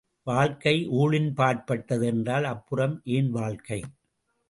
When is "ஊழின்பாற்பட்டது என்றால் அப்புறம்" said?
0.89-3.01